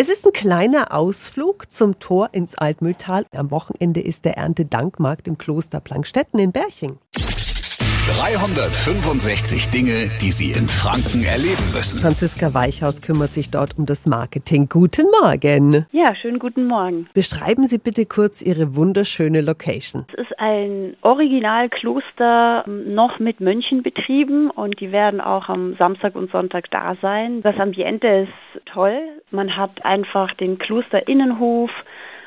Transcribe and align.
Es 0.00 0.08
ist 0.08 0.24
ein 0.24 0.32
kleiner 0.32 0.94
Ausflug 0.94 1.72
zum 1.72 1.98
Tor 1.98 2.28
ins 2.30 2.56
Altmühltal. 2.56 3.26
Am 3.34 3.50
Wochenende 3.50 4.00
ist 4.00 4.24
der 4.24 4.36
Erntedankmarkt 4.36 5.26
im 5.26 5.38
Kloster 5.38 5.80
Plankstetten 5.80 6.38
in 6.38 6.52
Berching. 6.52 6.98
365 8.08 9.70
Dinge, 9.70 10.08
die 10.22 10.30
Sie 10.30 10.52
in 10.52 10.68
Franken 10.68 11.24
erleben 11.24 11.66
müssen. 11.74 11.98
Franziska 11.98 12.54
Weichhaus 12.54 13.02
kümmert 13.02 13.32
sich 13.34 13.50
dort 13.50 13.76
um 13.76 13.86
das 13.86 14.06
Marketing. 14.06 14.68
Guten 14.68 15.06
Morgen. 15.20 15.84
Ja, 15.90 16.14
schönen 16.14 16.38
guten 16.38 16.68
Morgen. 16.68 17.08
Beschreiben 17.12 17.64
Sie 17.64 17.78
bitte 17.78 18.06
kurz 18.06 18.40
Ihre 18.40 18.76
wunderschöne 18.76 19.40
Location. 19.40 20.06
Es 20.12 20.20
ist 20.22 20.38
ein 20.38 20.96
Originalkloster, 21.02 22.64
noch 22.68 23.18
mit 23.18 23.40
Mönchen 23.40 23.82
betrieben 23.82 24.48
und 24.50 24.80
die 24.80 24.92
werden 24.92 25.20
auch 25.20 25.48
am 25.48 25.76
Samstag 25.78 26.14
und 26.14 26.30
Sonntag 26.30 26.70
da 26.70 26.94
sein. 27.02 27.42
Das 27.42 27.56
Ambiente 27.58 28.06
ist 28.06 28.32
toll. 28.72 28.98
Man 29.30 29.56
hat 29.56 29.84
einfach 29.84 30.32
den 30.34 30.58
Klosterinnenhof, 30.58 31.70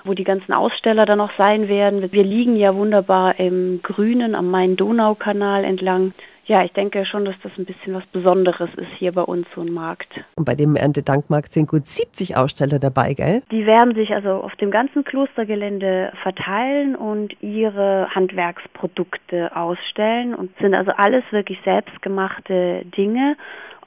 wo 0.04 0.14
die 0.14 0.24
ganzen 0.24 0.54
Aussteller 0.54 1.06
dann 1.06 1.20
noch 1.20 1.32
sein 1.38 1.68
werden. 1.68 2.12
Wir 2.12 2.24
liegen 2.24 2.56
ja 2.56 2.76
wunderbar 2.76 3.40
im 3.40 3.82
Grünen 3.84 4.36
am 4.36 4.50
Main-Donau-Kanal 4.50 5.64
entlang. 5.64 6.14
Ja, 6.46 6.66
ich 6.66 6.74
denke 6.74 7.06
schon, 7.06 7.24
dass 7.24 7.36
das 7.44 7.52
ein 7.58 7.66
bisschen 7.66 7.94
was 7.94 8.06
Besonderes 8.08 8.70
ist 8.76 8.92
hier 8.98 9.12
bei 9.12 9.22
uns, 9.22 9.48
so 9.56 9.62
ein 9.62 9.72
Markt. 9.72 10.10
Und 10.36 10.46
bei 10.46 10.56
dem 10.56 10.76
Erntedankmarkt 10.76 11.52
sind 11.52 11.70
gut 11.70 11.86
70 11.86 12.36
Aussteller 12.36 12.80
dabei, 12.80 13.14
gell? 13.14 13.44
Die 13.52 13.66
werden 13.66 13.94
sich 13.96 14.12
also 14.12 14.32
auf 14.32 14.56
dem 14.56 14.72
ganzen 14.72 15.04
Klostergelände 15.04 16.12
verteilen 16.24 16.96
und 16.96 17.42
ihre 17.42 18.10
Handwerksprodukte 18.14 19.56
ausstellen 19.56 20.34
und 20.34 20.52
sind 20.60 20.74
also 20.74 20.92
alles 20.98 21.24
wirklich 21.32 21.60
selbstgemachte 21.64 22.84
Dinge 22.98 23.38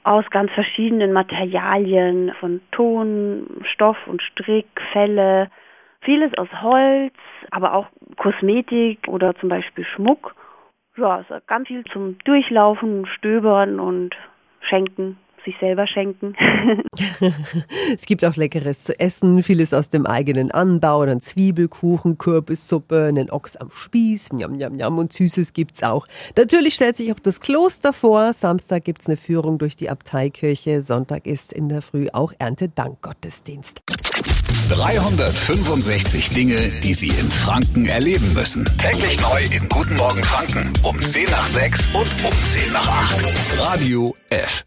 aus 0.05 0.23
ganz 0.29 0.51
verschiedenen 0.51 1.11
Materialien, 1.11 2.31
von 2.39 2.61
Ton, 2.71 3.47
Stoff 3.73 3.97
und 4.07 4.21
Strick, 4.21 4.67
Felle, 4.93 5.49
Vieles 6.01 6.37
aus 6.37 6.49
Holz, 6.61 7.15
aber 7.49 7.73
auch 7.73 7.87
Kosmetik 8.17 9.07
oder 9.07 9.35
zum 9.35 9.49
Beispiel 9.49 9.83
Schmuck. 9.83 10.35
Ja, 10.95 11.21
ist 11.21 11.47
ganz 11.47 11.67
viel 11.67 11.83
zum 11.85 12.19
Durchlaufen, 12.19 13.07
Stöbern 13.07 13.79
und 13.79 14.15
Schenken 14.61 15.17
sich 15.45 15.55
selber 15.59 15.87
schenken. 15.87 16.35
es 17.95 18.05
gibt 18.05 18.25
auch 18.25 18.35
Leckeres 18.35 18.83
zu 18.83 18.99
essen, 18.99 19.41
vieles 19.43 19.73
aus 19.73 19.89
dem 19.89 20.05
eigenen 20.05 20.51
Anbau, 20.51 21.05
dann 21.05 21.21
Zwiebelkuchen, 21.21 22.17
Kürbissuppe, 22.17 23.05
einen 23.05 23.29
Ochs 23.29 23.55
am 23.55 23.69
Spieß, 23.69 24.33
njam, 24.33 24.53
njam, 24.53 24.73
njam 24.73 24.97
und 24.97 25.13
Süßes 25.13 25.53
gibt's 25.53 25.83
auch. 25.83 26.07
Natürlich 26.35 26.75
stellt 26.75 26.97
sich 26.97 27.13
auch 27.13 27.19
das 27.19 27.39
Kloster 27.39 27.93
vor. 27.93 28.33
Samstag 28.33 28.83
gibt's 28.83 29.07
eine 29.07 29.17
Führung 29.17 29.57
durch 29.57 29.75
die 29.75 29.89
Abteikirche. 29.89 30.81
Sonntag 30.81 31.27
ist 31.27 31.53
in 31.53 31.69
der 31.69 31.81
Früh 31.81 32.07
auch 32.11 32.33
Erntedankgottesdienst. 32.37 33.81
365 34.69 36.29
Dinge, 36.29 36.71
die 36.83 36.93
Sie 36.93 37.09
in 37.09 37.29
Franken 37.29 37.85
erleben 37.85 38.33
müssen. 38.33 38.65
Täglich 38.77 39.21
neu 39.21 39.43
in 39.43 39.69
Guten 39.69 39.95
Morgen 39.95 40.23
Franken 40.23 40.73
um 40.83 40.99
10 40.99 41.25
nach 41.25 41.47
6 41.47 41.87
und 41.87 42.09
um 42.25 42.33
10 42.47 42.73
nach 42.73 42.87
8. 42.87 43.59
Radio 43.59 44.15
F. 44.29 44.65